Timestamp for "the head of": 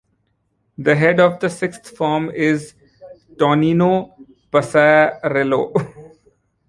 0.79-1.39